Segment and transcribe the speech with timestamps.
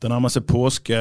[0.00, 0.96] Det nærmer seg påske.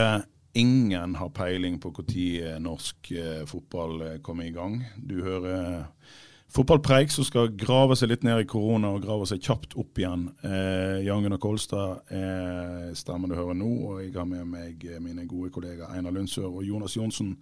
[0.59, 4.81] Ingen har peiling på når norsk eh, fotball eh, kommer i gang.
[4.97, 6.17] Du hører eh,
[6.51, 10.27] fotballpreik som skal grave seg litt ned i korona og grave seg kjapt opp igjen.
[10.43, 15.23] Eh, Jan Gunnar Kolstad er stemmen du hører nå, og jeg har med meg mine
[15.29, 17.37] gode kollegaer Einar Lundsør og Jonas Johnsen.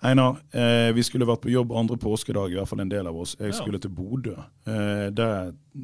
[0.00, 3.18] Einar, eh, vi skulle vært på jobb andre påskedag, i hvert fall en del av
[3.20, 3.36] oss.
[3.36, 4.32] Jeg skulle til Bodø.
[4.64, 5.32] Eh, det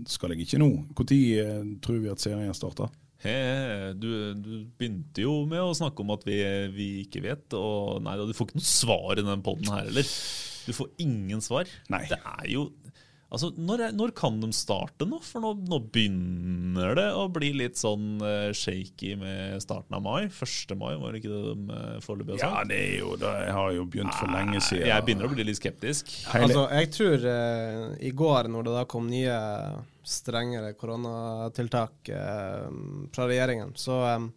[0.08, 0.70] skal jeg ikke nå.
[0.88, 2.88] Når eh, tror vi at serien starter?
[3.24, 3.36] He,
[3.96, 6.36] du, du begynte jo med å snakke om at vi,
[6.74, 10.10] vi ikke vet, og nei, du får ikke noe svar i den poden her heller.
[10.66, 11.70] Du får ingen svar.
[11.92, 12.04] Nei.
[12.10, 12.68] Det er jo
[13.26, 15.18] Altså, når, når kan de starte nå?
[15.26, 20.28] For nå, nå begynner det å bli litt sånn uh, shaky med starten av mai.
[20.30, 20.76] 1.
[20.78, 23.56] mai, var det ikke det de uh, foreløpig har Ja, det er jo det Jeg
[23.58, 24.86] har jo begynt for lenge siden.
[24.92, 26.14] Jeg begynner å bli litt skeptisk.
[26.30, 29.40] Hele- Altså, jeg tror uh, i går, når det da kom nye
[30.06, 32.70] strengere koronatiltak uh,
[33.10, 34.28] fra regjeringen, så eh,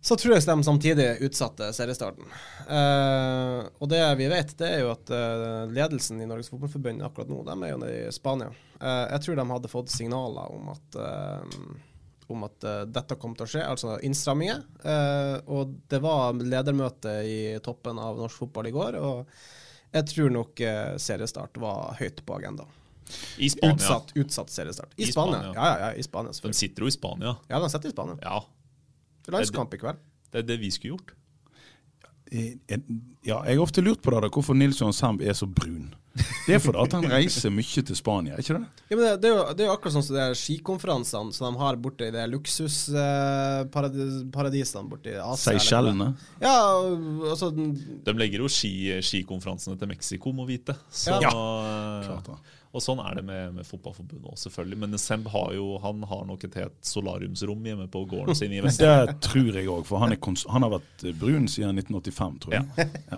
[0.00, 2.28] så tror jeg de samtidig utsatte seriestarten.
[2.70, 7.30] Eh, og det vi vet, det er jo at eh, ledelsen i Norges Fotballforbund akkurat
[7.32, 8.52] nå, de er jo nede i Spania.
[8.78, 11.60] Eh, jeg tror de hadde fått signaler om at eh,
[12.28, 14.62] om at eh, dette kom til å skje, altså innstramminger.
[14.84, 19.40] Eh, og det var ledermøte i toppen av norsk fotball i går, og
[19.96, 20.60] jeg tror nok
[21.00, 22.68] seriestart var høyt på agendaen.
[23.40, 23.72] I Spania.
[23.72, 24.92] Utsatt, utsatt seriestart.
[24.98, 25.38] I, I Spania.
[25.40, 25.54] Spania.
[25.56, 27.32] Ja, ja, ja, i Spania De sitter jo i Spania.
[27.48, 28.18] Ja, de sitter i Spania.
[28.20, 28.42] Ja,
[29.32, 29.98] landskamp i kveld.
[30.32, 31.14] det er det vi skulle gjort.
[33.28, 35.32] Eh, eh, Ja, jeg har ofte lurt på det, da, hvorfor Nils Johan Semb er
[35.36, 35.90] så brun.
[36.48, 38.62] Det er fordi at han reiser mye til Spania, ikke det?
[38.90, 41.44] Ja, men det, det, er jo, det er jo akkurat sånn som de skikonferansene som
[41.54, 45.52] de har borte i de luksusparadisene borte i Asia.
[45.54, 46.08] Seychellene.
[46.42, 46.56] Ja,
[47.30, 48.72] altså De legger jo ski,
[49.04, 50.74] skikonferansene til Mexico, må vite.
[50.90, 51.30] Så, Ja.
[51.30, 52.38] eh, Klart det.
[52.68, 54.76] Og sånn er det med, med Fotballforbundet òg, selvfølgelig.
[54.82, 58.60] Men Semb har jo han har nok et helt solariumsrom hjemme på gården sin i
[58.60, 58.76] Vest.
[58.82, 62.52] Det tror jeg òg, for han, er kons han har vært brun siden 1985, tror
[62.58, 62.64] jeg.
[63.08, 63.17] Ja.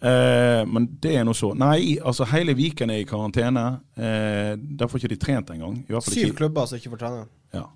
[0.00, 1.50] Eh, men det er nå så.
[1.60, 3.66] Nei, altså hele Viken er i karantene.
[4.00, 5.76] Eh, der får ikke de trent engang.
[6.06, 7.26] Syv klubber som ikke får trene.
[7.52, 7.66] Ja.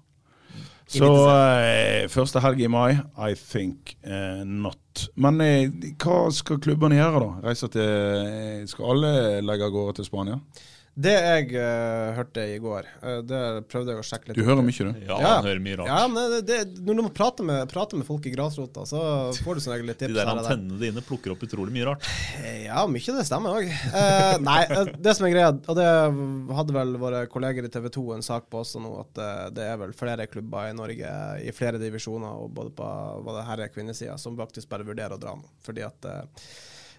[0.88, 5.06] Så eh, første helg i mai, I think eh, not.
[5.16, 7.48] Men eh, hva skal klubbene gjøre, da?
[7.48, 9.12] Reise til eh, Skal alle
[9.44, 10.41] legge av gårde til Spania?
[10.94, 14.38] Det jeg uh, hørte i går, uh, det prøvde jeg å sjekke litt.
[14.38, 15.00] Du hører mye, du?
[15.03, 15.31] Ja, Ja.
[15.41, 15.88] han hører mye rart.
[15.91, 19.00] Ja, men det, det, når du prater med, prater med folk i grasrota, så
[19.43, 20.15] får du som regel litt tips.
[20.15, 20.31] De der.
[20.31, 22.06] antennene dine plukker opp utrolig mye rart.
[22.62, 23.72] Ja, mye det stemmer òg.
[23.91, 25.88] Uh, nei, eh, det som er greia, og det
[26.60, 29.69] hadde vel våre kolleger i TV 2 en sak på også nå, at eh, det
[29.72, 32.87] er vel flere klubber i Norge i flere divisjoner, og både på
[33.26, 35.50] hva det her er kvinnesida, som faktisk bare vurderer å dra nå.
[35.66, 36.50] Fordi at eh,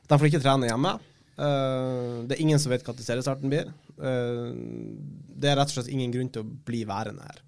[0.06, 0.98] de får ikke trene hjemme.
[1.38, 3.68] Eh, det er ingen som vet når seriestarten blir.
[4.00, 4.52] Eh,
[5.36, 7.42] det er rett og slett ingen grunn til å bli værende her.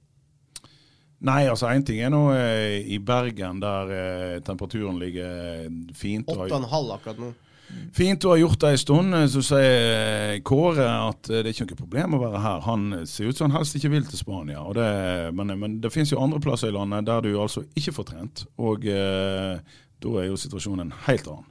[1.27, 5.65] Nei, altså én ting er nå eh, i Bergen, der eh, temperaturen ligger
[5.97, 6.27] fint.
[6.29, 7.31] og- 8,5 akkurat nå.
[7.91, 9.13] Fint du har gjort det en stund.
[9.15, 12.59] eh, Så sier Kåre at det er ikke noe problem å være her.
[12.61, 14.61] Han ser ut som han helst ikke vil til Spania.
[14.77, 18.05] Det, men, men det finnes jo andre plasser i landet der du altså ikke får
[18.13, 18.45] trent.
[18.59, 19.57] Og eh,
[19.99, 21.49] da er jo situasjonen helt annen.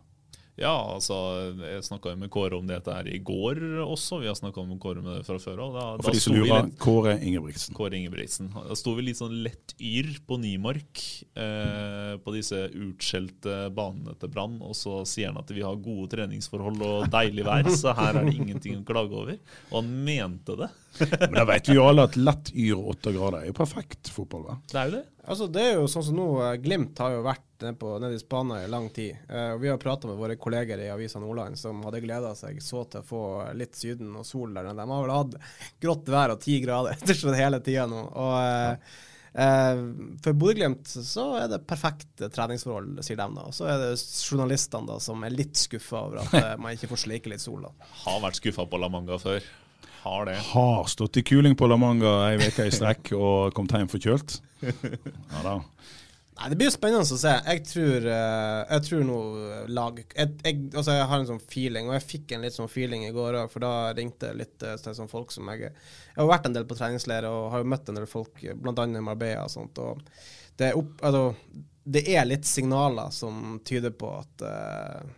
[0.57, 1.17] Ja, altså,
[1.61, 4.23] jeg snakka med Kåre om dette her i går også.
[4.23, 5.75] Vi har snakka med Kåre om det fra før av.
[5.75, 7.77] Da, Og da for de som lurer, Kåre Ingebrigtsen.
[7.77, 8.49] Kåre Ingebrigtsen.
[8.57, 11.03] Da sto vi litt sånn lett yr på Nymark
[11.37, 16.09] eh, på disse utskjelte banene til Brann, og så sier han at vi har gode
[16.15, 19.37] treningsforhold og deilig vær, så her er det ingenting å klage over.
[19.69, 20.71] Og han mente det.
[21.27, 24.49] Men da vet vi jo alle at lett yr åtte grader er jo perfekt fotball,
[24.49, 24.59] hva?
[24.73, 25.05] Det er jo det.
[25.27, 28.61] Altså, det er jo sånn som nå, eh, Glimt har jo vært nede, i Spania
[28.65, 29.17] i lang tid.
[29.29, 32.61] Eh, og Vi har prata med våre kolleger i Avisa Nordland som hadde gleda seg
[32.63, 33.23] så til å få
[33.59, 34.71] litt Syden og sol der.
[34.71, 35.35] De har vel hatt
[35.83, 38.05] grått vær og ti grader ettersom hele tida nå.
[38.07, 38.97] Og eh,
[39.35, 39.83] eh,
[40.23, 43.51] For Bodø-Glimt så er det perfekte treningsforhold, sier de da.
[43.51, 47.35] Så er det journalistene da som er litt skuffa over at man ikke får sleike
[47.35, 47.67] litt sol.
[47.67, 47.95] da.
[48.05, 49.43] Har vært skuffa på La Manga før.
[50.03, 50.37] Har det.
[50.53, 54.41] Har stått i kuling på La Manga ei uke i strekk og kommet hjem forkjølt.
[54.63, 55.57] Ja da.
[56.37, 57.33] Nei, Det blir jo spennende å se.
[57.33, 61.89] Jeg tror, eh, jeg tror noe lag jeg, jeg, altså jeg har en sånn feeling,
[61.89, 64.77] og jeg fikk en litt sånn feeling i går òg, for da ringte litt eh,
[64.77, 67.89] sånn folk som jeg Jeg har vært en del på treningsleir og har jo møtt
[67.89, 68.85] en del folk, bl.a.
[68.85, 69.81] i Marbella og sånt.
[69.81, 70.05] og
[70.57, 71.25] det er, opp, altså,
[71.85, 75.09] det er litt signaler som tyder på at uh,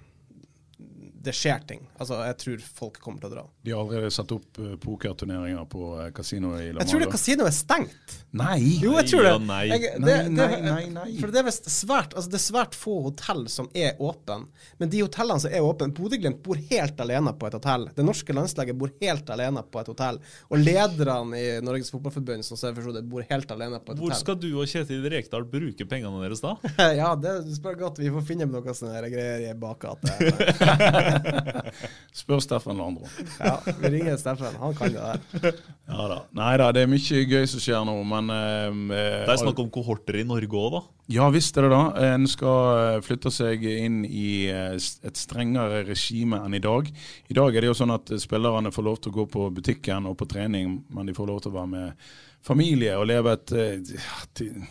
[1.25, 1.81] det skjer ting.
[1.99, 3.43] Altså, jeg tror folk kommer til å dra.
[3.67, 6.85] De har allerede satt opp uh, pokerturneringer på uh, kasinoet i La Manga.
[6.85, 8.15] Jeg tror det kasinoet er stengt.
[8.39, 8.59] Nei!
[8.83, 9.33] Jo, jeg tror det.
[9.49, 9.63] Nei.
[9.73, 11.07] Jeg, det, Nei, det, nei, nei, nei.
[11.19, 14.39] For det er visst svært altså det er svært få hotell som er åpne.
[14.79, 17.89] Men de hotellene som er åpne Bodø-Glimt bor helt alene på et hotell.
[17.97, 20.21] Det norske landslaget bor helt alene på et hotell.
[20.53, 24.01] Og lederne i Norges Fotballforbund som ser for seg det, bor helt alene på et
[24.03, 24.23] Hvor hotell.
[24.23, 26.55] skal du og Kjetil Rekdal bruke pengene deres da?
[27.01, 28.01] ja, det spør godt.
[28.03, 30.15] Vi får finne noe sånne greier i bakgata.
[32.19, 33.07] Spør Steffen Landro.
[33.39, 34.57] ja, vi ringer Steffen.
[34.61, 35.03] Han kan det
[35.43, 35.59] der.
[35.89, 36.19] Ja da.
[36.37, 39.71] Nei da, det er mye gøy som skjer nå, men eh, Det er snakk om
[39.75, 40.83] kohorter i Norge òg, da.
[41.09, 41.83] Ja visst er det da.
[42.11, 46.91] En skal eh, flytte seg inn i eh, et strengere regime enn i dag.
[47.33, 50.09] I dag er det jo sånn at spillerne får lov til å gå på butikken
[50.11, 52.09] og på trening, men de får lov til å være med
[52.49, 54.65] familie og leve et eh, ja, til-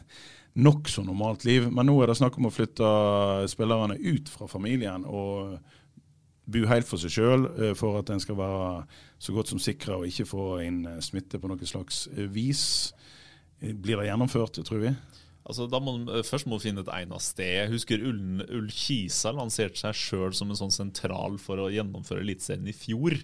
[0.58, 1.68] nokså normalt liv.
[1.70, 2.88] Men nå er det snakk om å flytte
[3.52, 5.52] spillerne ut fra familien og
[6.48, 7.46] bo helt for seg sjøl
[7.76, 8.86] for at en skal være
[9.20, 12.64] så godt som sikra og ikke få inn eh, smitte på noe slags eh, vis.
[13.62, 14.94] Eh, Blir det gjennomført, tror vi?
[15.48, 17.54] Altså, da må eh, først må du finne et egnet sted.
[17.64, 22.68] Jeg husker Ull Kisa lanserte seg sjøl som en sånn sentral for å gjennomføre Eliteserien
[22.68, 23.16] i fjor,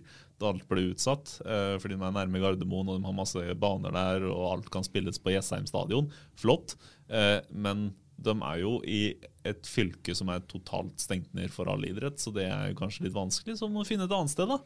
[0.42, 1.38] da alt ble utsatt.
[1.46, 4.88] Eh, fordi de er nærme Gardermoen og de har masse baner der, og alt kan
[4.88, 6.10] spilles på Jessheim stadion.
[6.40, 6.78] Flott.
[7.12, 9.02] Eh, men de er jo i
[9.44, 13.08] et fylke som er totalt stengt ned for all idrett, så det er jo kanskje
[13.08, 13.58] litt vanskelig.
[13.60, 14.60] Så må du finne et annet sted, da.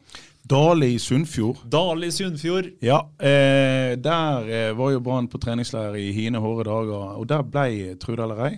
[0.48, 1.64] Dale i Sunnfjord.
[1.70, 2.70] Dali i Sunnfjord.
[2.84, 7.42] Ja, eh, der eh, var jo Brann på treningsleir i hine hårde dager, og der
[7.46, 8.52] ble, Trude eller ei,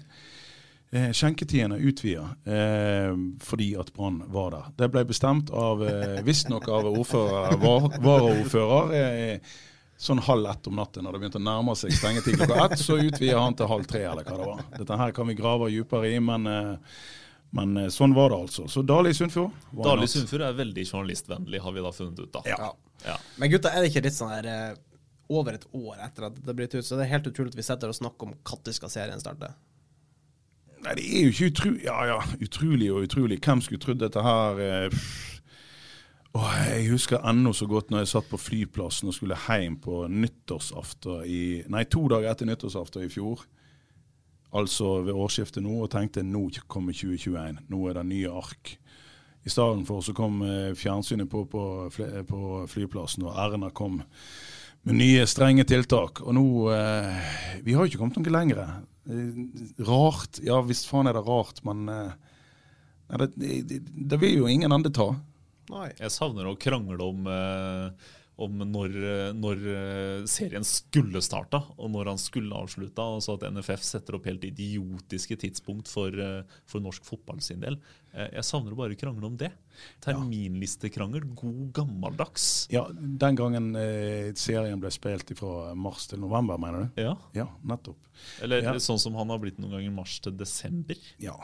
[0.92, 4.68] eh, skjenketidene utvida eh, fordi at Brann var der.
[4.82, 8.96] Det ble bestemt av eh, visstnok av ordfører, var, varaordfører.
[9.00, 9.58] Eh,
[10.00, 12.96] Sånn halv ett om natten, når det begynte å nærme seg stengetid klokka ett, så
[12.96, 14.62] utvida han til halv tre, eller hva det var.
[14.78, 17.02] Dette her kan vi grave dypere i, men, eh,
[17.58, 18.64] men eh, sånn var det altså.
[18.72, 19.52] Så Dali Sundfjord.
[19.76, 20.08] Dali?
[20.08, 22.30] Sunnfjord er veldig journalistvennlig, har vi da funnet ut.
[22.32, 22.44] da.
[22.48, 22.70] Ja.
[23.04, 23.18] Ja.
[23.36, 24.78] Men gutta, er det ikke litt sånn her eh,
[25.30, 27.66] over et år etter at det bryter ut, så det er helt utrolig at vi
[27.68, 29.52] sitter og snakker om når skal serien starte.
[30.80, 33.36] Nei, det er jo ikke utrolig Ja, ja, utrolig og utrolig.
[33.44, 35.02] Hvem skulle trodd dette her eh,
[36.38, 40.04] Åh, Jeg husker ennå så godt når jeg satt på flyplassen og skulle hjem på
[40.06, 41.40] nyttårsaften i
[41.72, 43.42] Nei, to dager etter nyttårsaften i fjor.
[44.54, 47.64] Altså ved årsskiftet nå, og tenkte nå kommer 2021.
[47.70, 48.76] Nå er det nye ark.
[49.46, 51.62] I stedet for så kom eh, fjernsynet på på,
[52.28, 54.02] på flyplassen, og Erna kom
[54.84, 56.22] med nye strenge tiltak.
[56.22, 56.44] Og nå
[56.74, 57.30] eh,
[57.64, 58.62] Vi har jo ikke kommet noe lenger.
[59.10, 60.42] Eh, rart.
[60.46, 62.14] Ja visst faen er det rart, men eh,
[63.18, 63.32] det,
[63.66, 65.10] det, det vil jo ingen andre ta.
[65.70, 65.90] Nei.
[66.00, 68.08] Jeg savner å krangle om, eh,
[68.40, 73.04] om når, eh, når eh, serien skulle starta, og når han skulle avslutta.
[73.18, 77.76] Altså at NFF setter opp helt idiotiske tidspunkt for, eh, for norsk fotball sin del.
[78.10, 79.52] Jeg savner å bare krangle om det.
[80.02, 82.66] Terminlistekrangel, god gammeldags.
[82.72, 87.02] Ja, Den gangen eh, serien ble spilt fra mars til november, mener du?
[87.04, 87.14] Ja.
[87.36, 87.96] Ja, nettopp.
[88.42, 88.72] Eller Ja.
[88.82, 90.96] sånn som han har blitt noen ganger mars til desember.
[91.20, 91.36] Ja.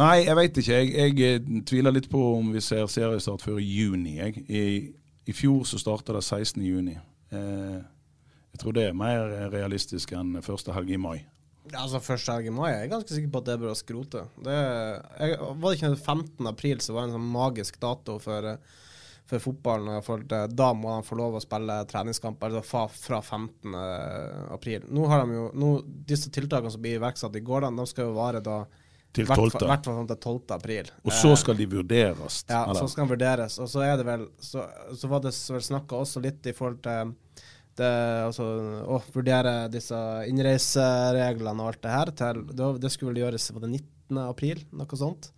[0.00, 0.78] Nei, jeg veit ikke.
[0.82, 4.16] Jeg, jeg eh, tviler litt på om vi ser seriestart før juni.
[4.18, 4.42] Jeg.
[4.50, 4.62] I,
[5.30, 6.62] I fjor så starta det 16.
[6.66, 6.96] juni.
[7.30, 7.78] Eh,
[8.54, 11.18] jeg tror det er mer realistisk enn første helg i mai.
[11.72, 14.26] Altså Første helg i mai jeg er ganske sikker på at det bør skrote.
[14.46, 16.50] Det, jeg, var det ikke den 15.
[16.50, 18.82] april som var en sånn magisk dato for, eh,
[19.30, 20.02] for fotballen?
[20.06, 23.78] For, da må han få lov å spille treningskamper altså fra 15.
[24.58, 24.90] april.
[24.90, 25.76] Nå har de jo, nå,
[26.10, 28.64] Disse tiltakene som blir iverksatt i går, de skal jo vare da
[29.14, 29.44] Til 12.
[29.62, 30.54] I hvert fall til 12.
[30.56, 30.90] april.
[31.04, 32.44] Og så Eh, skal de vurderes.
[32.48, 32.80] ja, eller?
[32.80, 33.58] så skal de vurderes.
[33.62, 34.64] Og så det vel Så,
[34.98, 37.14] så var det vel snakka også litt i forhold til
[37.76, 37.90] det,
[38.26, 38.44] altså,
[38.86, 39.96] å vurdere disse
[40.30, 42.12] innreisereglene og alt det her.
[42.20, 44.20] Til, det, det skulle vel gjøres på den 19.
[44.28, 45.30] april, noe sånt.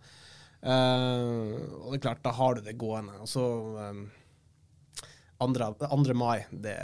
[0.61, 1.53] Uh,
[1.83, 3.13] og det er klart, da har du det gående.
[3.21, 4.07] Og så um,
[5.39, 6.13] 2.
[6.17, 6.75] mai, det,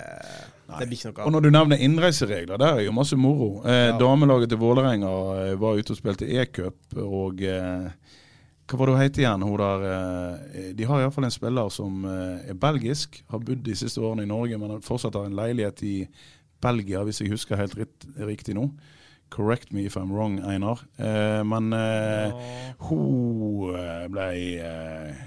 [0.79, 1.27] det blir ikke noe av.
[1.27, 3.63] Og når du nevner innreiseregler, der er jo masse moro.
[3.65, 3.98] Eh, Ja.
[3.98, 5.13] Damelaget til Vålerenga
[5.48, 7.89] eh, var ute og spilte e-cup, og eh,
[8.69, 9.43] hva var det hun het igjen?
[9.43, 13.75] Hun der, eh, de har iallfall en spiller som eh, er belgisk, har bodd de
[13.75, 15.95] siste årene i Norge, men fortsatt har en leilighet i
[16.63, 18.69] Belgia, hvis jeg husker helt ritt, riktig nå.
[19.33, 20.86] Correct me if I'm wrong, Einar.
[21.01, 22.31] Eh, men eh,
[22.88, 24.27] hun eh, ble
[24.62, 25.24] eh,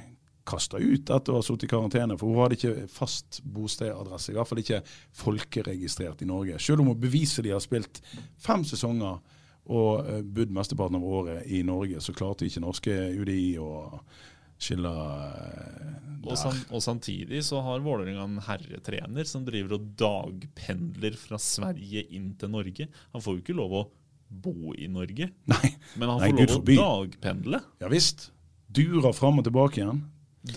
[0.47, 4.33] kasta ut etter å ha sittet i karantene, for hun hadde ikke fast bostedadresse.
[4.33, 4.83] I hvert fall ikke
[5.23, 6.61] folkeregistrert i Norge.
[6.63, 8.01] Selv om hun beviselig har spilt
[8.43, 9.19] fem sesonger
[9.67, 13.73] og eh, bodd mesteparten av året i Norge, så klarte ikke norske UDI å
[14.63, 15.97] skille der.
[16.27, 22.07] Og, sam, og samtidig så har Vålerenga en herretrener som driver og dagpendler fra Sverige
[22.17, 22.87] inn til Norge.
[23.13, 23.85] Han får jo ikke lov å
[24.27, 25.69] bo i Norge, Nei,
[26.01, 27.61] men han Nei, får lov å dagpendle.
[27.83, 28.31] ja visst.
[28.75, 30.01] Durer fram og tilbake igjen.
[30.47, 30.55] Det.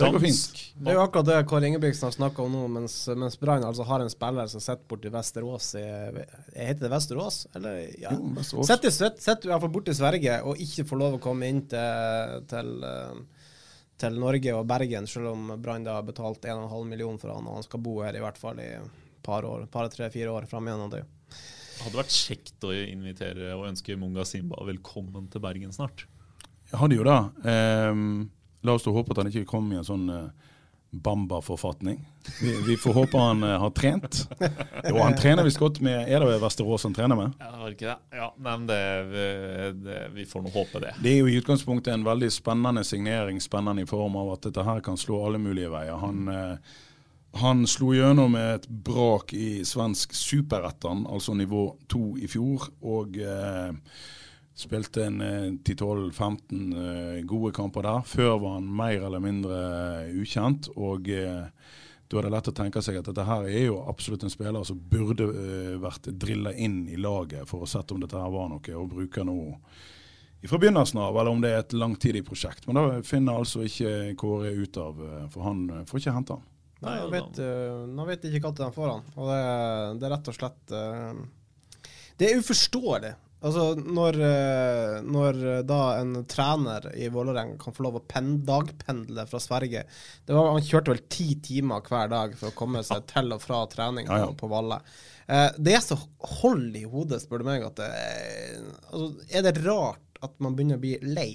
[0.80, 3.84] Det er jo akkurat det Kåre Ingebrigtsen har snakka om nå, mens, mens Brann altså
[3.90, 5.84] har en spiller som sitter borti Vesterås i
[6.54, 7.40] Heter det Vesterås?
[7.58, 8.12] Eller, ja.
[8.14, 8.70] Jo, Vesterås.
[8.70, 11.50] Sitter sitter- sitter i hvert fall borte i Sverige og ikke får lov å komme
[11.50, 13.44] inn til, til, eh,
[14.00, 17.66] til Norge og Bergen, selv om Brann har betalt 1,5 million for han, og han
[17.66, 18.70] skal bo her i hvert fall i
[19.26, 21.02] par år, par, tre, fire år fram igjennom det.
[21.82, 26.06] Hadde vært kjekt å invitere og ønske Munga Simba velkommen til Bergen snart.
[26.70, 27.20] Jeg hadde jo det.
[27.50, 28.30] Ehm,
[28.62, 30.48] la oss håpe at han ikke kom i en sånn eh,
[30.90, 32.00] Bamba-forfatning.
[32.42, 34.24] Vi, vi får håpe han uh, har trent.
[34.90, 37.36] Jo, han trener visst godt med Er det Vesterås han trener med?
[37.38, 38.18] Ja, var det ikke det?
[38.18, 38.80] Ja, men det,
[39.84, 40.96] det, Vi får nå håpe det.
[41.04, 44.66] Det er jo i utgangspunktet en veldig spennende signering, spennende i form av at dette
[44.66, 45.94] her kan slå alle mulige veier.
[46.02, 46.80] Han, uh,
[47.38, 53.20] han slo gjennom med et brak i svensk superettan, altså nivå to i fjor, og
[53.22, 53.70] eh,
[54.60, 58.02] spilte en eh, 10-12-15 eh, gode kamper der.
[58.08, 59.60] Før var han mer eller mindre
[60.08, 61.46] eh, ukjent, og eh,
[62.10, 64.66] da er det lett å tenke seg at dette her er jo absolutt en spiller
[64.66, 68.50] som burde eh, vært drilla inn i laget for å sette om dette her var
[68.50, 69.40] noe, og bruker nå
[70.48, 72.68] fra begynnelsen av, eller om det er et langtidig prosjekt.
[72.68, 76.38] Men da finner altså ikke Kåre ut av, eh, for han eh, får ikke hente
[76.38, 76.46] han.
[76.80, 79.02] Nei, han vet, uh, han vet ikke når de får han.
[79.20, 79.40] Og det,
[80.00, 83.10] det er rett og slett uh, Det er uforståelig.
[83.40, 88.34] Altså, når, uh, når uh, da en trener i Vålerenga kan få lov å pen
[88.44, 89.86] dagpendle fra Sverige
[90.28, 93.40] det var, Han kjørte vel ti timer hver dag for å komme seg til og
[93.44, 94.34] fra trening Ja, ja.
[94.36, 94.82] på, Valle.
[95.30, 95.96] Eh, det er så
[96.42, 100.58] hold i hodet, spør du meg, at det er, altså, er det rart at man
[100.58, 101.32] begynner å bli lei?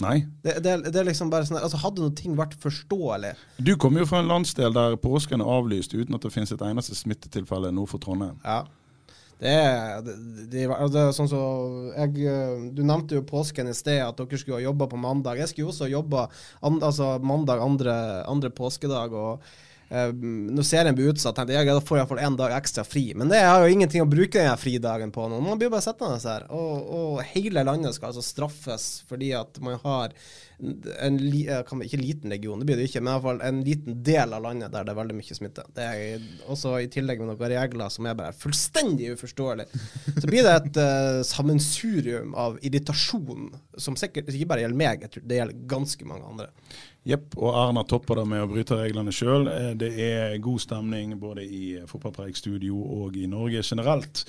[0.00, 0.18] Nei.
[0.44, 4.00] Det, det, det er liksom bare sånn altså Hadde noe ting vært forståelig Du kommer
[4.00, 7.68] jo fra en landsdel der påsken er avlyst uten at det finnes et eneste smittetilfelle
[7.76, 8.38] nord for Trondheim.
[8.44, 8.62] Ja.
[9.40, 10.16] Det er, det,
[10.52, 11.40] det, altså, er sånn så
[11.96, 12.20] eh,
[12.76, 15.40] Du nevnte jo påsken i sted, at dere skulle ha jobba på mandag.
[15.40, 16.26] Jeg skulle jo også jobba
[16.60, 17.94] and, altså, mandag andre,
[18.28, 19.16] andre påskedag.
[19.16, 19.46] og
[19.88, 22.84] eh, Når serien blir utsatt, tenkte jeg at da får jeg iallfall én dag ekstra
[22.84, 23.06] fri.
[23.16, 25.40] Men det har jo ingenting å bruke den fridagen på nå.
[25.46, 26.44] Man blir bare sittende her.
[26.52, 30.12] Og, og hele landet skal altså straffes fordi at man har
[30.60, 33.96] en eh, ikke liten region, det blir det ikke, men i hvert fall en liten
[34.06, 35.64] del av landet der det er veldig mye smitte.
[35.76, 39.66] Det er også i tillegg med noen regler som er bare fullstendig uforståelig.
[40.18, 43.50] Så blir det et uh, sammensurium av irritasjon
[43.80, 46.48] som sikkert ikke bare gjelder meg, jeg tror det gjelder ganske mange andre.
[47.08, 49.48] Jepp, og Erna topper det med å bryte reglene sjøl.
[49.80, 54.26] Det er god stemning både i Fotballpreikstudio og i Norge generelt.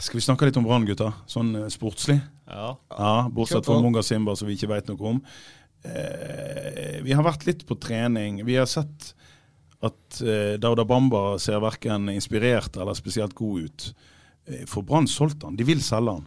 [0.00, 1.12] Skal vi snakke litt om Brann, gutta?
[1.28, 2.18] Sånn eh, sportslig?
[2.48, 2.70] Ja.
[2.96, 5.22] Ja, Bortsett fra Munga Simba, som vi ikke vet noe om.
[5.84, 8.40] Eh, vi har vært litt på trening.
[8.48, 9.12] Vi har sett
[9.84, 13.86] at eh, Dauda Bamba ser verken inspirert eller spesielt god ut.
[14.48, 15.56] Eh, For Brann solgte han.
[15.60, 16.26] De vil selge han.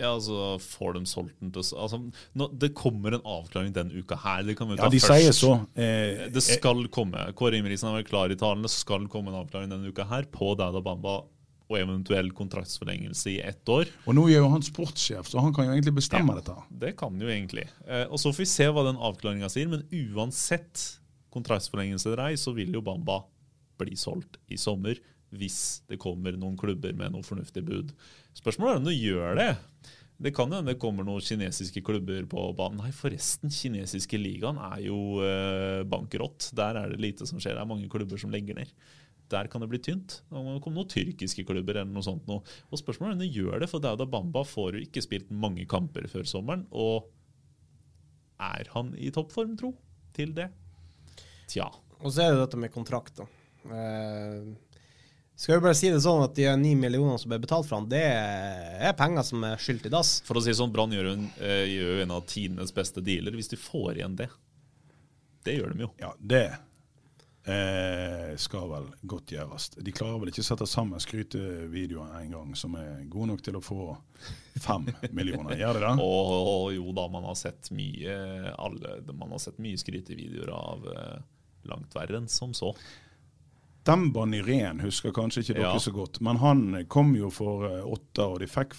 [0.00, 1.98] Ja, altså Får de solgt den til altså,
[2.40, 4.46] nå, Det kommer en avklaring denne uka her.
[4.48, 5.10] Det kan vi ta Ja, de først.
[5.12, 5.50] sier så.
[5.76, 7.26] Eh, Det skal komme.
[7.36, 8.64] Kåre Ingebrigtsen har vært klar i talen.
[8.64, 11.18] Det skal komme en avklaring denne uka her på Dauda Bamba
[11.70, 13.90] og eventuell kontraktsforlengelse i ett år.
[14.04, 16.56] og nå er jo han sportssjef, så han kan jo egentlig bestemme dette.
[16.82, 17.68] Det kan jo egentlig.
[17.86, 20.98] Eh, og Så får vi se hva den avklaringa sier, men uansett
[21.30, 23.22] kontraktsforlengelse eller ei, så vil jo Bamba
[23.78, 24.98] bli solgt i sommer
[25.30, 27.94] hvis det kommer noen klubber med noe fornuftig bud.
[28.34, 29.50] Spørsmålet er om det gjør det.
[30.20, 32.82] Det kan hende det kommer noen kinesiske klubber på banen.
[32.82, 36.50] Nei, forresten, kinesiske ligaen er jo eh, bankerott.
[36.58, 37.54] Der er det lite som skjer.
[37.56, 38.74] Det er mange klubber som legger ned.
[39.30, 40.20] Der kan det bli tynt.
[40.26, 42.26] Det må komme noen tyrkiske klubber eller noe sånt.
[42.30, 42.42] Noe.
[42.70, 45.66] Og spørsmålet er om de gjør det, for Dauda Bamba får jo ikke spilt mange
[45.70, 46.66] kamper før sommeren.
[46.70, 47.06] Og
[48.40, 49.74] er han i toppform, tro,
[50.16, 50.48] til det?
[51.50, 51.68] Tja.
[52.00, 53.28] Og så er det dette med kontrakt, da.
[53.70, 54.50] Eh,
[55.40, 57.88] skal vi bare si det sånn at de ni millionene som ble betalt for han,
[57.88, 60.18] det er penger som er skyldt i dass.
[60.26, 63.36] For å si det sånn, Brann jo eh, gjør jo en av tidenes beste dealer
[63.36, 64.28] hvis de får igjen det.
[65.46, 65.92] Det gjør de jo.
[66.02, 66.44] Ja, det
[67.52, 69.68] eh, skal vel godt gjøres.
[69.76, 73.58] De klarer vel ikke å sette sammen skrytevideoer en gang som er gode nok til
[73.58, 73.90] å få
[74.62, 75.56] fem millioner.
[75.60, 75.92] Gjør de det?
[76.04, 78.16] Og, og jo da, man har sett mye
[78.56, 81.20] alle, Man har sett mye skrytevideoer av eh,
[81.70, 82.72] langt verre enn som så.
[83.86, 85.78] Demba Nyrén husker kanskje ikke dere Ja.
[85.80, 88.76] så godt, men han kom jo for eh, åtte, og de fikk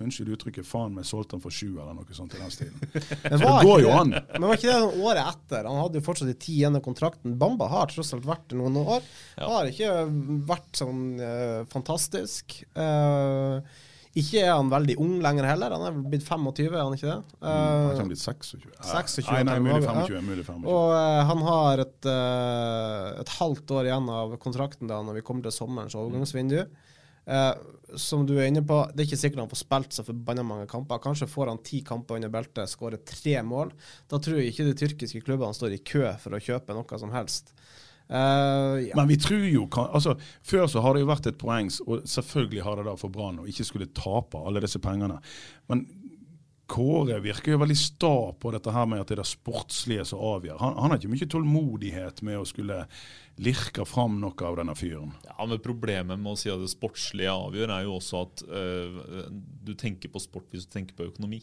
[0.00, 2.80] Unnskyld uttrykket, faen meg solgte han for sju, eller noe sånt i den stilen.
[3.30, 4.14] Men Så det går jo an.
[4.32, 5.68] Men var ikke det sånn året etter?
[5.68, 7.36] Han hadde jo fortsatt de ti igjen av kontrakten.
[7.40, 9.04] Bamba har tross alt vært noen år.
[9.36, 9.46] Ja.
[9.52, 9.92] Har ikke
[10.48, 12.62] vært sånn uh, fantastisk.
[12.78, 13.60] Uh,
[14.18, 17.06] Ikke er han veldig ung lenger heller, han er vel blitt 25, er han ikke
[17.12, 17.18] det?
[17.38, 18.64] Mm, Han Eh, blitt bli 26.
[18.82, 19.92] 26, Nei, nei, mulig ja.
[20.00, 20.24] 25.
[20.26, 20.64] Mulig 25.
[20.66, 25.22] og uh, han har et, uh, et halvt år igjen av kontrakten da når vi
[25.28, 26.64] kommer til sommerens overgangsvindu.
[27.26, 27.52] Eh,
[27.98, 30.68] som du er inne på, det er ikke sikkert han får spilt så forbanna mange
[30.70, 31.02] kamper.
[31.02, 33.72] Kanskje får han ti kamper under beltet, skårer tre mål.
[34.10, 37.14] Da tror jeg ikke de tyrkiske klubbene står i kø for å kjøpe noe som
[37.14, 37.54] helst.
[38.10, 38.96] Uh, ja.
[38.98, 42.64] Men vi tror jo altså, Før så har det jo vært et poeng, og selvfølgelig
[42.66, 45.20] har det da for Brann å ikke skulle tape alle disse pengene.
[45.70, 45.84] Men
[46.70, 50.22] Kåre virker jo veldig sta på dette her med at det er det sportslige som
[50.22, 50.60] avgjør.
[50.60, 52.84] Han, han har ikke mye tålmodighet med å skulle
[53.42, 55.10] lirke fram noe av denne fyren.
[55.26, 59.00] Ja, men Problemet med å si at det sportslige avgjør, er jo også at øh,
[59.66, 61.42] du tenker på sport hvis du tenker på økonomi.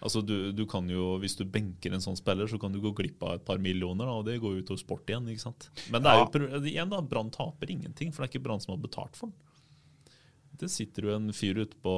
[0.00, 2.92] Altså du, du kan jo, Hvis du benker en sånn spiller, så kan du gå
[2.96, 5.28] glipp av et par millioner, da, og det går jo utover sport igjen.
[5.28, 5.68] ikke sant?
[5.92, 8.74] Men det er jo, igjen da, Brann taper ingenting, for det er ikke Brann som
[8.74, 9.36] har betalt for den.
[10.60, 11.94] Det sitter jo en fyr ute, på,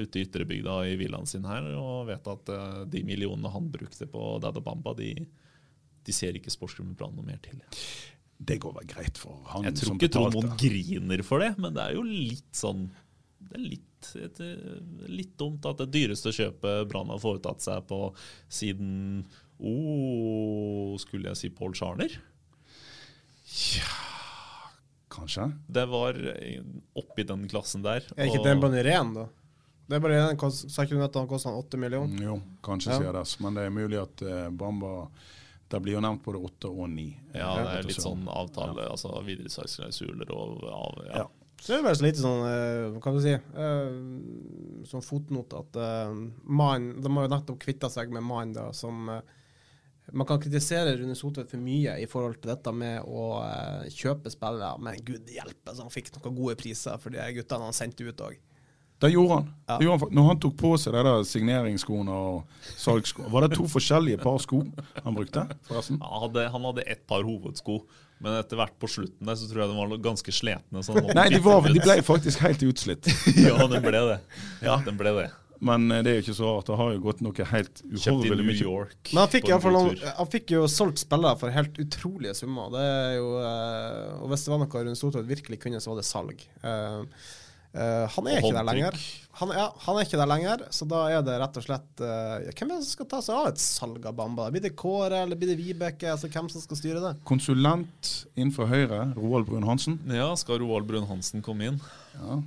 [0.00, 4.08] ute i ytrebygda i villaen sin her og vet at eh, de millionene han brukte
[4.10, 5.12] på Dada Bamba, de,
[6.04, 7.62] de ser ikke sportsklubben noe mer til.
[8.34, 11.84] Det går vel greit for han Jeg tror ikke Trond griner for det, men det
[11.84, 12.88] er jo litt sånn
[13.38, 14.40] Det er litt, et,
[15.06, 18.00] litt dumt at det dyreste kjøpet Brann har foretatt seg på
[18.52, 19.22] siden
[19.62, 22.18] oh, Skulle jeg si Paul Scharner?
[25.14, 25.46] Kanskje?
[25.66, 26.18] Det var
[26.98, 28.04] oppi den klassen der.
[28.16, 29.28] Er ikke den bare ren, da?
[29.86, 32.22] Det er bare den, Sa ikke du at den koster 8 millioner?
[32.24, 32.98] Jo, kanskje Ja.
[32.98, 33.24] sier det.
[33.44, 35.08] Men det er mulig at eh, Bamba
[35.68, 37.04] Det blir jo nevnt både 8 og 9.
[37.34, 41.22] Ja, det er litt sånn avtale, altså videresalgsklausuler og av, ja.
[41.22, 41.28] Ja.
[41.64, 45.62] Så er det bare så lite sånn, eh, hva kan vi si, eh, sånn fotnote
[45.62, 46.12] at uh,
[46.44, 49.22] man, De har jo nettopp kvitta seg med mannen som eh,
[50.12, 54.32] Man kan kritisere Rune Sotvedt for mye i forhold til dette med å eh, kjøpe
[54.32, 58.04] spillere, men gud hjelpe så han fikk noen gode priser for de guttene han sendte
[58.04, 58.36] ut òg.
[59.04, 59.48] Det gjorde han.
[59.66, 59.78] Ja.
[59.78, 60.14] Det gjorde han.
[60.16, 64.38] Når han tok på seg de der signeringsskoene og salgsskoene Var det to forskjellige par
[64.40, 64.62] sko
[65.02, 65.98] han brukte, forresten?
[66.00, 67.80] Han hadde, han hadde ett par hovedsko,
[68.24, 70.84] men etter hvert på slutten der så tror jeg de var ganske sletne.
[71.16, 73.10] Nei, de, var, de ble faktisk helt utslitt.
[73.48, 74.20] Ja, den ble det.
[74.64, 75.26] Ja, den ble det.
[75.64, 76.68] Men eh, det er jo ikke så rart.
[76.68, 78.64] Det har jo gått noe helt uhorvelig New mye.
[78.64, 78.98] York.
[79.12, 82.68] Men han fikk, fall han, han fikk jo solgt spillere for helt utrolige summer.
[82.74, 86.02] Det er jo, eh, og hvis det var noe Rune Soltvedt virkelig kunne, så var
[86.02, 86.44] det salg.
[86.60, 86.98] Eh,
[87.72, 88.98] eh, han er Og ikke der lenger.
[89.40, 92.68] Han, ja, han er ikke der lenger, så da er det rett og slett Hvem
[92.68, 94.46] er det som skal ta seg av et salg av Bamba?
[94.54, 96.12] Blir det Kåre eller blir det Vibeke?
[96.12, 97.14] Altså, hvem som skal styre det?
[97.26, 99.98] Konsulent innenfor Høyre, Roald Brun-Hansen.
[100.12, 101.80] Ja, skal Roald Brun-Hansen komme inn?
[102.20, 102.38] Ja.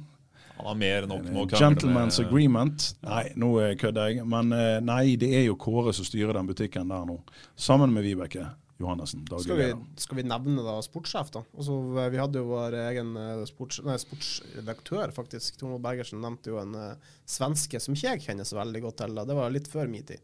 [0.57, 2.87] Han har mer enn nok med å krangle Gentleman's med agreement.
[3.05, 4.27] Nei, nå eh, kødder jeg.
[4.29, 7.19] Men eh, nei, det er jo Kåre som styrer den butikken der nå.
[7.67, 9.67] Sammen med Vibeke Johannessen, Skal vi,
[9.97, 11.41] skal vi nevne da sportssjef, da?
[11.57, 15.57] Altså, eh, vi hadde jo vår egen eh, sports, nei, sportsredaktør, faktisk.
[15.57, 19.17] Tormod Bergersen nevnte jo en uh, svenske som ikke jeg kjenner så veldig godt til.
[19.17, 20.21] Det var litt før min tid.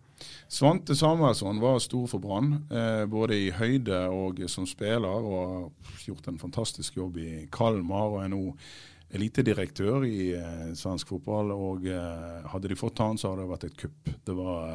[0.47, 6.05] Svante Samuelsson var stor for Brann, eh, både i høyde og som spiller, og har
[6.05, 8.13] gjort en fantastisk jobb i Kalmar.
[8.13, 8.43] og er nå
[9.13, 11.52] elitedirektør i eh, svensk fotball.
[11.54, 14.12] og eh, Hadde de fått han, så hadde det vært et kupp.
[14.26, 14.71] Det var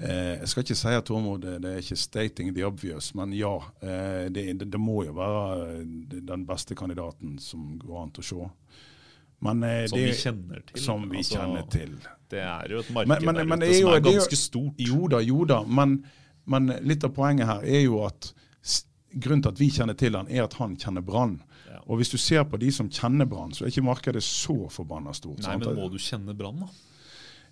[0.00, 3.34] eh, Jeg skal ikke si at Tormod det, det er ikke stating the obvious, men
[3.36, 3.52] ja.
[3.80, 5.82] Det, det, må jo være
[6.30, 8.48] den beste kandidaten som går an til å se.
[9.44, 10.80] Men, Som det, vi kjenner til.
[10.84, 11.94] Som vi Altså, kjenner til.
[12.30, 14.80] Det er jo et marked Men- men- der ute som er ganske jo- stort.
[14.80, 15.62] Jo da, jo da.
[15.64, 15.98] Men,
[16.46, 18.32] men litt av poenget her er jo at
[19.10, 21.40] grunnen til at vi kjenner til han, er at han kjenner Brann.
[21.70, 21.80] Ja.
[21.86, 25.14] Og hvis du ser på de som kjenner Brann, så er ikke markedet så forbanna
[25.14, 25.38] stort.
[25.38, 25.66] Nei, sant?
[25.66, 26.70] men må du kjenne Brann, da?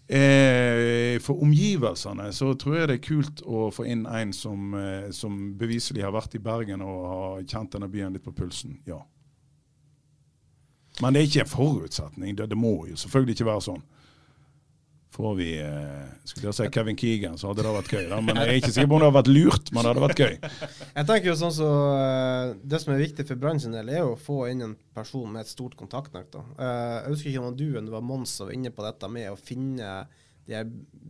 [0.08, 5.10] Eh, for omgivelsene så tror jeg det er kult å få inn en som, eh,
[5.12, 8.78] som beviselig har vært i Bergen og har kjent denne byen litt på pulsen.
[8.88, 9.02] Ja.
[11.02, 12.38] Men det er ikke en forutsetning.
[12.38, 13.84] Det, det må jo selvfølgelig ikke være sånn.
[15.18, 18.04] Får vi eh, skulle jeg si Kevin Keegan, så hadde det vært gøy.
[18.06, 18.20] Da.
[18.22, 20.20] Men jeg er ikke sikker på om det hadde vært lurt, men det hadde vært
[20.22, 20.36] gøy.
[20.98, 24.04] Jeg tenker jo sånn så, eh, Det som er viktig for Brann sin del, er
[24.04, 26.38] jo å få inn en person med et stort kontaktnett.
[26.38, 29.10] Eh, jeg husker ikke om du, du det var Mons som var inne på dette
[29.10, 29.90] med å finne
[30.48, 30.62] de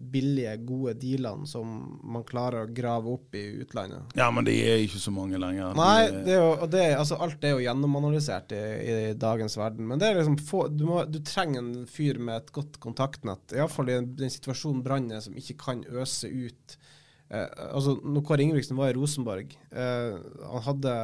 [0.08, 1.68] billige, gode dealene som
[2.08, 4.14] man klarer å grave opp i utlandet.
[4.16, 5.74] Ja, men det er ikke så mange lenger.
[5.76, 9.86] Nei, det er jo, det, er- altså alt er jo gjennomanalysert i, i dagens verden.
[9.90, 13.52] Men det liksom få, du, må, du trenger en fyr med et godt kontaktnett.
[13.58, 16.78] Iallfall i den, den situasjonen Brann er, som ikke kan øse ut
[17.28, 20.14] eh, altså Når Kåre Ingebrigtsen var i Rosenborg eh,
[20.48, 20.94] Han hadde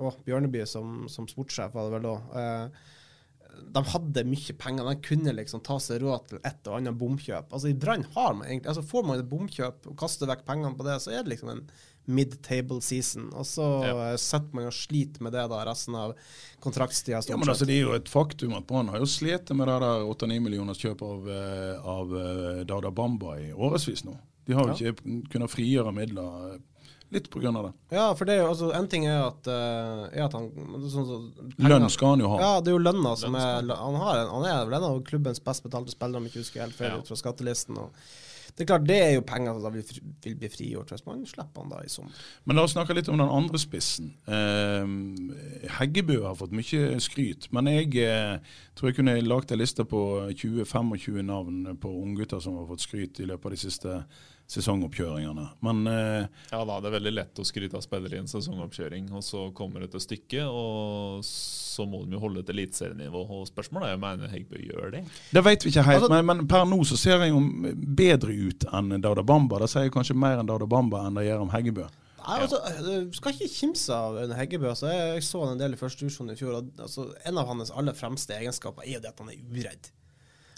[0.00, 2.16] å, Bjørneby som, som sportssjef, var det vel da.
[2.42, 2.94] Eh,
[3.74, 4.84] de hadde mye penger.
[4.88, 7.50] De kunne liksom ta seg råd til et og annet bomkjøp.
[7.52, 10.76] Altså I Brann har man egentlig altså Får man et bomkjøp og kaster vekk pengene
[10.78, 11.64] på det, så er det liksom en
[12.08, 13.26] mid-table season.
[13.36, 14.12] Og så Ja.
[14.12, 16.14] eh, sitter man og sliter med det da resten av
[16.60, 17.20] kontraktstida.
[17.28, 19.80] Ja, men altså, Det er jo et faktum at Brann har jo slitt med det
[19.80, 24.16] der 8-9 millioners kjøp av, eh, av eh, Dada Bamba i årevis nå.
[24.46, 26.58] De har jo ikke kunnet frigjøre midler
[27.10, 27.50] litt pga.
[27.62, 27.72] det.
[27.96, 30.50] Ja, for det er jo altså En ting er at, eh, er at han
[30.92, 31.18] sånn, så,
[31.58, 32.38] Lønn skal han jo ha.
[32.42, 35.02] Ja, det er jo lønna som er Han, har, en- han er vel en av
[35.04, 36.98] klubbens best betalte spillere, om jeg ikke husker helt feil, Ja.
[36.98, 37.78] ut fra skattelisten.
[37.78, 37.90] Og
[38.56, 39.84] det er klart, det er jo penger som da vil,
[40.24, 42.10] vil bli frigjort hvis man slipper han da i sommer.
[42.44, 44.14] Men la oss snakke litt om den andre spissen.
[44.26, 48.38] Eh, Heggebø har fått mye skryt, men jeg eh,
[48.74, 50.02] tror jeg kunne lagd en liste på
[50.34, 54.04] 20-25 navn på unggutter som har fått skryt i løpet av de siste
[54.48, 55.44] sesongoppkjøringene.
[55.64, 59.10] Men eh, Ja da, det er veldig lett å skryte av spillere i en sesongoppkjøring,
[59.16, 63.24] og så kommer det til stykket, og så må de jo holde et eliteserienivå.
[63.38, 65.04] Og spørsmålet er om Einar Heggebø gjør det.
[65.36, 67.40] Det vet vi ikke helt, Altså- men, men per nå så ser jeg jo
[68.00, 69.60] bedre ut enn Dauda Bamba.
[69.64, 71.88] Det sier kanskje mer enn Dauda Bamba enn det gjør om Heggebø.
[72.28, 74.68] Nei, altså, Du skal ikke kimse av en Heggebø.
[74.72, 76.58] Altså, jeg, jeg så han en del i første divisjon i fjor.
[76.58, 79.88] og altså, En av hans aller fremste egenskaper er jo det at han er uredd.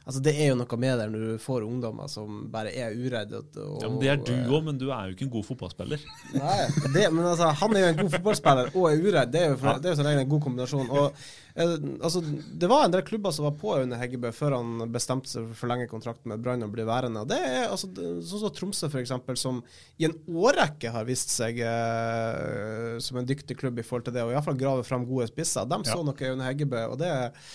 [0.06, 3.42] Altså, Det er jo noe med det når du får ungdommer som bare er uredde.
[3.60, 6.06] Og, Ja, men Det er du òg, men du er jo ikke en god fotballspiller.
[6.40, 6.56] Nei,
[6.94, 9.34] det, men altså, han er jo en god fotballspiller og er uredd.
[9.34, 10.88] Det er jo, for, det er jo som regel en god kombinasjon.
[10.90, 11.20] Og,
[11.52, 12.22] eh, altså,
[12.64, 15.52] det var en del klubber som var på under Heggebø før han bestemte seg for
[15.52, 17.26] å forlenge kontrakten med Brann og bli værende.
[17.28, 19.60] Det er altså, sånn som Tromsø, f.eks., som
[20.00, 24.24] i en årrekke har vist seg eh, som en dyktig klubb i forhold til det,
[24.24, 25.68] og iallfall grave fram gode spisser.
[25.68, 27.46] De så noe under Heggebø, og det er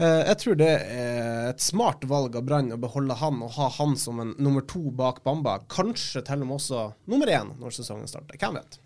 [0.00, 3.96] jeg tror det er et smart valg av Brann å beholde han og ha han
[4.00, 5.58] som en nummer to bak Bamba.
[5.68, 8.40] Kanskje til og med også nummer én når sesongen starter.
[8.40, 8.80] Hvem vet?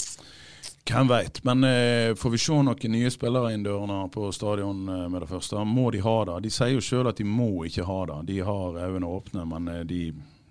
[0.85, 1.44] Hvem veit.
[1.44, 5.31] Men eh, får vi se noen nye spillere inn dørene på stadion eh, med det
[5.31, 5.62] første?
[5.64, 6.42] Må de ha det?
[6.44, 8.18] De sier jo sjøl at de må ikke ha det.
[8.29, 10.03] De har øynene åpne, men eh, de,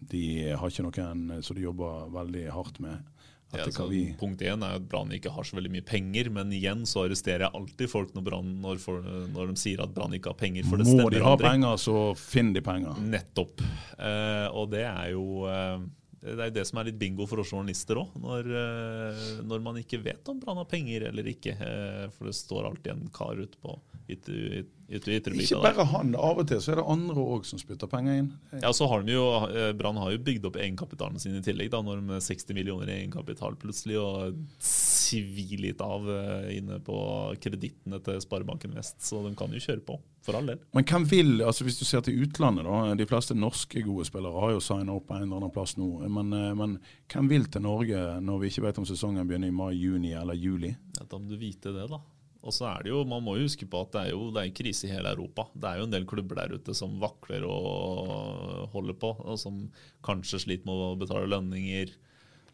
[0.09, 0.23] de
[0.57, 3.03] har ikke noen eh, som de jobber veldig hardt med.
[3.53, 6.29] Ja, Etter så vi punkt én er at Brann ikke har så veldig mye penger,
[6.33, 9.01] men igjen så arresterer jeg alltid folk når, Brann- når, for,
[9.33, 10.65] når de sier at Brann ikke har penger.
[10.69, 11.47] For det Må de ha aldri.
[11.51, 12.97] penger, så finner de penger.
[13.13, 13.61] Nettopp.
[13.99, 15.83] Eh, og det er jo eh,
[16.23, 19.75] det er det som er litt bingo for oss journalister òg, når, eh, når man
[19.81, 21.57] ikke vet om Brann har penger eller ikke.
[21.59, 23.75] Eh, for det står alltid en kar ute på
[24.09, 25.73] ytre- ytre- Ikke ytrebygda der.
[25.73, 26.15] bare han.
[26.15, 28.31] Av og til så er det andre òg som spytter penger inn.
[28.61, 31.71] Ja, så har de jo, eh, Brann har jo bygd opp egenkapitalen sin i tillegg,
[31.71, 36.79] da, når de med 60 millioner i egenkapital plutselig, og svir litt av eh, inne
[36.83, 36.97] på
[37.41, 38.99] kredittene til Sparebanken Vest.
[39.05, 40.59] Så de kan jo kjøre på, for all del.
[40.73, 42.93] Men hvem vil, altså hvis du ser til utlandet, da.
[42.99, 45.89] De fleste norske gode spillere har jo signa opp på en eller annen plass nå.
[46.09, 46.77] Men, eh, men
[47.11, 50.35] hvem vil til Norge når vi ikke vet om sesongen begynner i mai, juni eller
[50.39, 50.75] juli?
[50.99, 51.99] Ja, da må du vite det, da.
[52.43, 54.43] Og så er det jo, Man må jo huske på at det er jo det
[54.43, 55.47] er krise i hele Europa.
[55.55, 59.63] Det er jo en del klubber der ute som vakler og holder på, og som
[60.05, 61.93] kanskje sliter med å betale lønninger.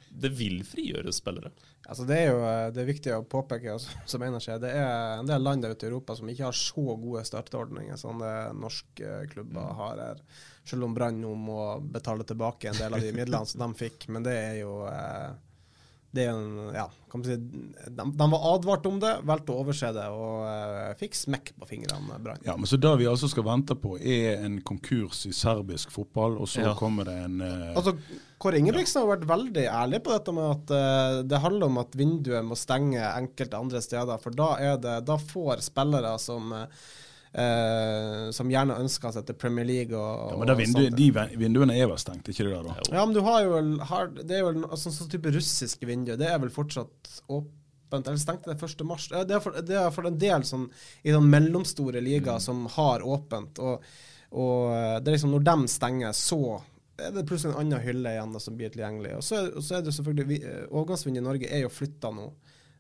[0.10, 1.52] Det vil frigjøre spillere.
[1.90, 2.40] Altså det er jo
[2.74, 5.88] det er viktig å påpeke, som mener seg, det er en del land der ute
[5.88, 10.24] i Europa som ikke har så gode startordninger som det norske klubber har her.
[10.70, 14.06] Selv om Brann nå må betale tilbake en del av de midlene som de fikk.
[14.14, 15.32] Men det er jo eh,
[16.12, 19.60] det er en, ja, kan man si, de, de var advart om det, valgte å
[19.62, 22.42] overse det og eh, fikk smekk på fingrene, Brann.
[22.48, 26.40] Ja, men Så det vi altså skal vente på, er en konkurs i serbisk fotball,
[26.42, 26.74] og så Ja.
[26.80, 27.94] kommer det en eh, Altså,
[28.42, 31.94] Kåre Ingebrigtsen har vært veldig ærlig på dette med at eh, det handler om at
[32.00, 34.18] vinduet må stenge enkelte andre steder.
[34.24, 36.54] For da, er det, da får spillere som,
[37.34, 40.82] eh, som gjerne ønsker seg til Premier League og, ja, men vindu.
[40.98, 42.64] De vinduene er vel stengt, ikke det da?
[42.74, 42.76] da?
[42.98, 43.60] Ja, men du har jo
[43.92, 46.16] har, Det er vel altså, sånn type russiske vindu.
[46.20, 48.08] Det er vel fortsatt åpent?
[48.08, 48.84] Eller stengte det 1.
[48.86, 49.10] mars?
[49.12, 50.68] Eh, Det er for, det er for en del sånn,
[51.04, 52.42] i den mellomstore liga Mm.
[52.42, 53.60] som har åpent.
[53.60, 53.84] Og,
[54.32, 56.62] og eh, det er liksom når de stenger, så
[57.00, 59.14] er det plutselig en annen hylle igjen da, som blir tilgjengelig.
[59.16, 62.12] Og så, er- og så er det selvfølgelig eh, Overgangsvinduet i Norge er jo flytta
[62.12, 62.26] nå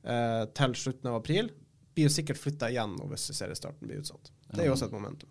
[0.03, 1.49] eh, til slutten av april.
[1.95, 4.29] Blir jo sikkert flytta igjen nå hvis seriestarten blir utsatt.
[4.53, 5.29] Det er jo også et momentum.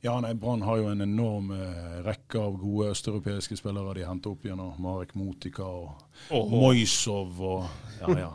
[0.00, 4.32] Ja, nei, Brann har jo en enorm eh, rekke av gode østeuropeiske spillere de henter
[4.32, 7.66] opp gjennom Marek Motika og Moisov og
[8.00, 8.30] ja, ja.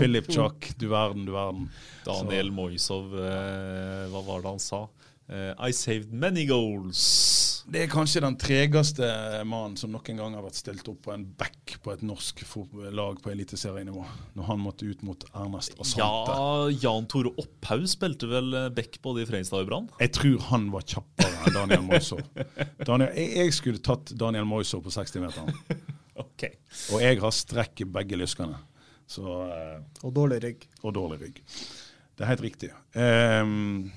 [0.00, 1.68] Filip Chak, du verden, du verden.
[2.06, 4.86] Daniel Moisov, eh, hva var det han sa?
[5.30, 7.02] Eh, I saved many goals.
[7.70, 9.06] Det er kanskje den tregeste
[9.46, 12.40] mannen som noen gang har vært stilt opp på en back på et norsk
[12.90, 14.02] lag på eliteserienivå,
[14.34, 16.00] når han måtte ut mot Ernest Asante.
[16.34, 19.86] Ja, Jan Tore Opphaug spilte vel eh, back både i Fredrikstad og i Brann?
[20.02, 22.24] Jeg tror han var kjappere enn Daniel Moisov.
[22.34, 25.54] Jeg, jeg skulle tatt Daniel Moisov på 60-meteren,
[26.24, 26.48] Ok.
[26.96, 28.58] og jeg har strekk i begge lyskene.
[29.10, 30.66] Så, eh, Og dårlig rygg.
[30.82, 31.38] og dårlig rygg.
[32.18, 32.74] Det er helt riktig.
[32.98, 33.92] Ehm,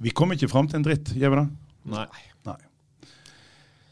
[0.00, 1.48] Vi kommer ikke fram til en dritt, gjør vi det?
[1.92, 2.06] Nei.
[2.48, 2.56] Nei.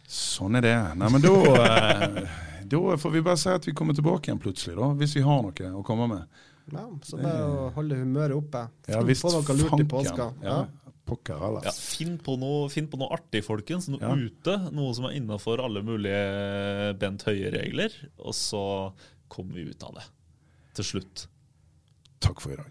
[0.09, 0.77] Sånn er det.
[0.97, 4.77] Nei, men da, eh, da får vi bare si at vi kommer tilbake igjen plutselig,
[4.79, 4.88] da.
[4.97, 6.44] Hvis vi har noe å komme med.
[6.73, 8.66] Ja, så det er å holde humøret oppe.
[8.88, 10.27] Ja, Få visst få noe lurt i påska.
[10.44, 10.92] Ja, Ja.
[11.09, 11.62] pokker.
[11.64, 13.88] Ja, finn, på noe, finn på noe artig, folkens.
[13.88, 14.12] Noe Ja.
[14.14, 14.57] ute.
[14.73, 17.90] Noe som er innafor alle mulige Bent Høie-regler.
[18.18, 18.92] Og så
[19.29, 20.05] kommer vi ut av det.
[20.75, 21.27] Til slutt.
[22.21, 22.71] Takk for i dag.